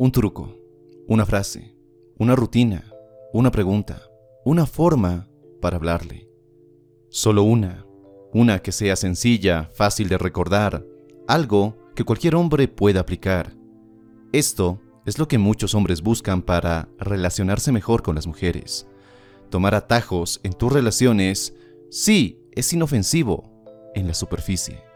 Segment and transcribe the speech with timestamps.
[0.00, 0.54] Un truco,
[1.08, 1.74] una frase,
[2.18, 2.84] una rutina,
[3.32, 4.00] una pregunta,
[4.44, 5.28] una forma
[5.60, 6.30] para hablarle.
[7.08, 7.84] Solo una,
[8.32, 10.86] una que sea sencilla, fácil de recordar,
[11.26, 13.56] algo que cualquier hombre pueda aplicar.
[14.30, 18.86] Esto es lo que muchos hombres buscan para relacionarse mejor con las mujeres.
[19.50, 21.56] Tomar atajos en tus relaciones,
[21.90, 23.50] sí, es inofensivo
[23.96, 24.87] en la superficie.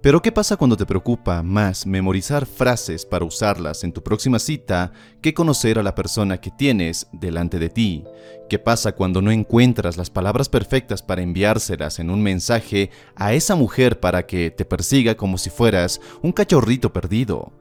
[0.00, 4.92] Pero ¿qué pasa cuando te preocupa más memorizar frases para usarlas en tu próxima cita
[5.20, 8.04] que conocer a la persona que tienes delante de ti?
[8.48, 13.56] ¿Qué pasa cuando no encuentras las palabras perfectas para enviárselas en un mensaje a esa
[13.56, 17.52] mujer para que te persiga como si fueras un cachorrito perdido?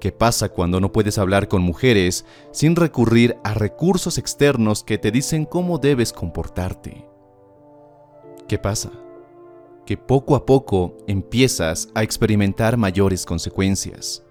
[0.00, 5.12] ¿Qué pasa cuando no puedes hablar con mujeres sin recurrir a recursos externos que te
[5.12, 7.06] dicen cómo debes comportarte?
[8.48, 8.90] ¿Qué pasa?
[9.86, 14.24] Que poco a poco empiezas a experimentar mayores consecuencias.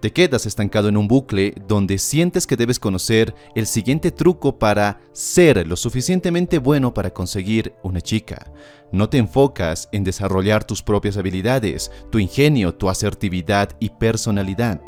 [0.00, 5.00] Te quedas estancado en un bucle donde sientes que debes conocer el siguiente truco para
[5.12, 8.52] ser lo suficientemente bueno para conseguir una chica.
[8.92, 14.80] No te enfocas en desarrollar tus propias habilidades, tu ingenio, tu asertividad y personalidad.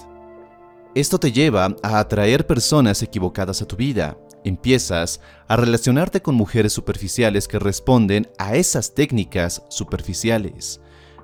[0.95, 6.73] Esto te lleva a atraer personas equivocadas a tu vida, empiezas a relacionarte con mujeres
[6.73, 10.81] superficiales que responden a esas técnicas superficiales.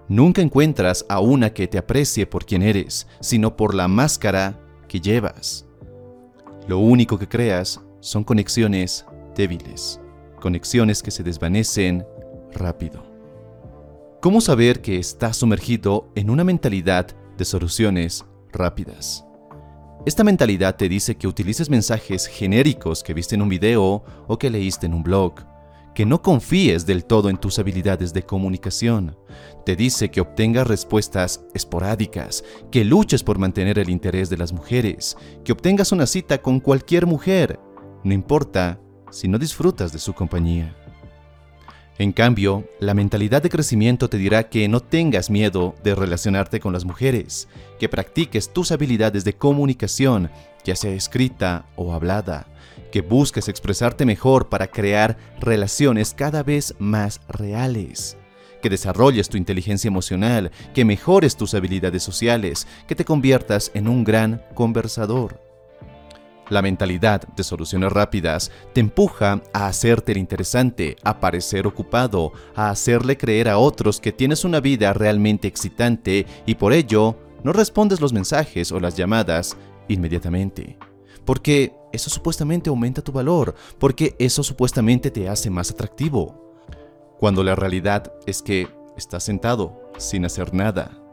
[0.08, 5.00] Nunca encuentras a una que te aprecie por quien eres, sino por la máscara que
[5.00, 5.66] llevas.
[6.68, 10.00] Lo único que creas son conexiones débiles,
[10.40, 12.06] conexiones que se desvanecen
[12.52, 13.02] rápido.
[14.20, 19.24] ¿Cómo saber que estás sumergido en una mentalidad de soluciones rápidas?
[20.06, 24.50] Esta mentalidad te dice que utilices mensajes genéricos que viste en un video o que
[24.50, 25.32] leíste en un blog,
[25.94, 29.16] que no confíes del todo en tus habilidades de comunicación.
[29.64, 35.16] Te dice que obtengas respuestas esporádicas, que luches por mantener el interés de las mujeres,
[35.42, 37.58] que obtengas una cita con cualquier mujer,
[38.02, 38.78] no importa
[39.10, 40.83] si no disfrutas de su compañía.
[41.96, 46.72] En cambio, la mentalidad de crecimiento te dirá que no tengas miedo de relacionarte con
[46.72, 47.46] las mujeres,
[47.78, 50.28] que practiques tus habilidades de comunicación,
[50.64, 52.48] ya sea escrita o hablada,
[52.90, 58.16] que busques expresarte mejor para crear relaciones cada vez más reales,
[58.60, 64.02] que desarrolles tu inteligencia emocional, que mejores tus habilidades sociales, que te conviertas en un
[64.02, 65.40] gran conversador.
[66.50, 72.70] La mentalidad de soluciones rápidas te empuja a hacerte el interesante, a parecer ocupado, a
[72.70, 78.00] hacerle creer a otros que tienes una vida realmente excitante y por ello no respondes
[78.00, 79.56] los mensajes o las llamadas
[79.88, 80.78] inmediatamente.
[81.24, 86.58] Porque eso supuestamente aumenta tu valor, porque eso supuestamente te hace más atractivo.
[87.18, 91.03] Cuando la realidad es que estás sentado sin hacer nada.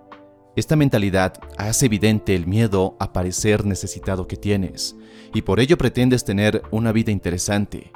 [0.55, 4.97] Esta mentalidad hace evidente el miedo a parecer necesitado que tienes,
[5.33, 7.91] y por ello pretendes tener una vida interesante.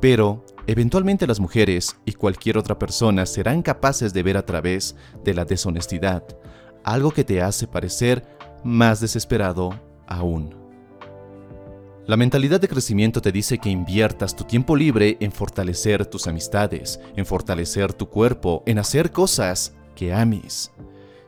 [0.00, 5.34] Pero, eventualmente las mujeres y cualquier otra persona serán capaces de ver a través de
[5.34, 6.24] la deshonestidad,
[6.84, 8.24] algo que te hace parecer
[8.64, 10.54] más desesperado aún.
[12.06, 17.00] La mentalidad de crecimiento te dice que inviertas tu tiempo libre en fortalecer tus amistades,
[17.16, 20.70] en fortalecer tu cuerpo, en hacer cosas que ames.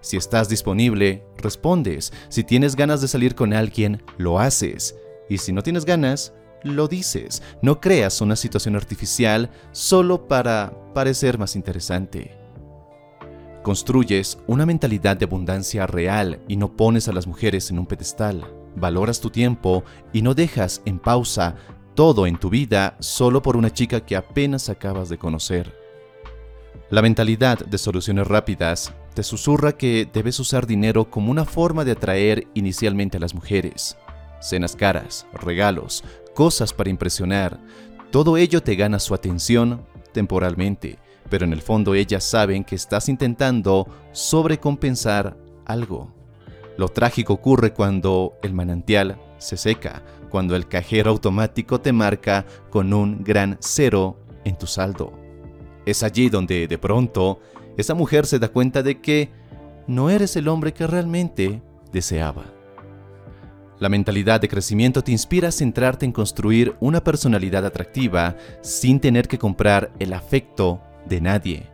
[0.06, 2.12] Si estás disponible, respondes.
[2.28, 4.94] Si tienes ganas de salir con alguien, lo haces.
[5.28, 7.42] Y si no tienes ganas, lo dices.
[7.60, 12.38] No creas una situación artificial solo para parecer más interesante.
[13.64, 18.46] Construyes una mentalidad de abundancia real y no pones a las mujeres en un pedestal.
[18.76, 21.56] Valoras tu tiempo y no dejas en pausa
[21.96, 25.74] todo en tu vida solo por una chica que apenas acabas de conocer.
[26.90, 31.92] La mentalidad de soluciones rápidas te susurra que debes usar dinero como una forma de
[31.92, 33.96] atraer inicialmente a las mujeres.
[34.42, 36.04] Cenas caras, regalos,
[36.34, 37.58] cosas para impresionar,
[38.10, 40.98] todo ello te gana su atención temporalmente,
[41.30, 45.34] pero en el fondo ellas saben que estás intentando sobrecompensar
[45.64, 46.12] algo.
[46.76, 52.92] Lo trágico ocurre cuando el manantial se seca, cuando el cajero automático te marca con
[52.92, 55.14] un gran cero en tu saldo.
[55.86, 57.40] Es allí donde de pronto
[57.76, 59.30] esa mujer se da cuenta de que
[59.86, 61.62] no eres el hombre que realmente
[61.92, 62.44] deseaba.
[63.78, 69.28] La mentalidad de crecimiento te inspira a centrarte en construir una personalidad atractiva sin tener
[69.28, 71.66] que comprar el afecto de nadie.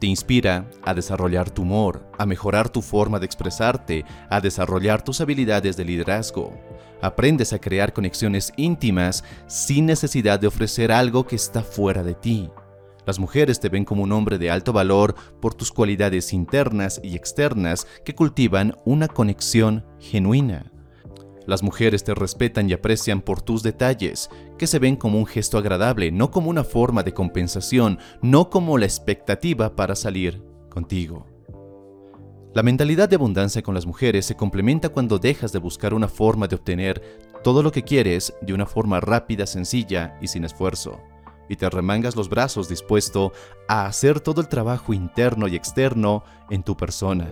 [0.00, 5.20] Te inspira a desarrollar tu humor, a mejorar tu forma de expresarte, a desarrollar tus
[5.20, 6.52] habilidades de liderazgo.
[7.00, 12.50] Aprendes a crear conexiones íntimas sin necesidad de ofrecer algo que está fuera de ti.
[13.08, 17.16] Las mujeres te ven como un hombre de alto valor por tus cualidades internas y
[17.16, 20.70] externas que cultivan una conexión genuina.
[21.46, 24.28] Las mujeres te respetan y aprecian por tus detalles,
[24.58, 28.76] que se ven como un gesto agradable, no como una forma de compensación, no como
[28.76, 31.24] la expectativa para salir contigo.
[32.52, 36.46] La mentalidad de abundancia con las mujeres se complementa cuando dejas de buscar una forma
[36.46, 37.00] de obtener
[37.42, 41.00] todo lo que quieres de una forma rápida, sencilla y sin esfuerzo,
[41.48, 43.32] y te remangas los brazos dispuesto
[43.68, 47.30] a hacer todo el trabajo interno y externo en tu persona.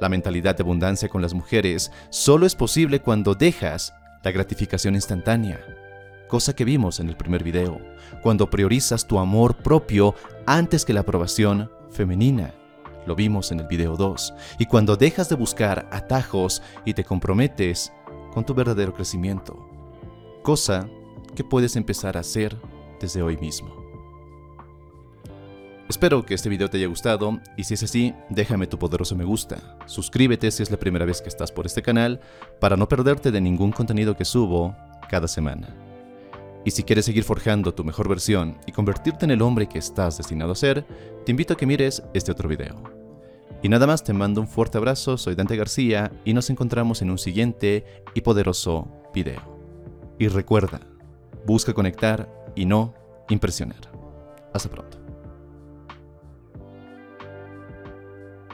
[0.00, 3.92] La mentalidad de abundancia con las mujeres solo es posible cuando dejas
[4.24, 5.60] la gratificación instantánea,
[6.28, 7.80] cosa que vimos en el primer video,
[8.22, 10.14] cuando priorizas tu amor propio
[10.46, 12.54] antes que la aprobación femenina.
[13.06, 17.92] Lo vimos en el video 2, y cuando dejas de buscar atajos y te comprometes
[18.32, 19.68] con tu verdadero crecimiento,
[20.42, 20.88] cosa
[21.34, 22.56] que puedes empezar a hacer
[23.00, 23.90] desde hoy mismo.
[25.88, 29.24] Espero que este video te haya gustado y si es así, déjame tu poderoso me
[29.24, 29.76] gusta.
[29.86, 32.20] Suscríbete si es la primera vez que estás por este canal
[32.60, 34.76] para no perderte de ningún contenido que subo
[35.08, 35.74] cada semana.
[36.64, 40.18] Y si quieres seguir forjando tu mejor versión y convertirte en el hombre que estás
[40.18, 40.86] destinado a ser,
[41.24, 42.80] te invito a que mires este otro video.
[43.62, 47.10] Y nada más te mando un fuerte abrazo, soy Dante García y nos encontramos en
[47.10, 49.42] un siguiente y poderoso video.
[50.20, 50.80] Y recuerda,
[51.46, 52.28] busca conectar
[52.60, 52.92] y no
[53.30, 53.80] impresionar.
[54.52, 54.99] Hasta pronto.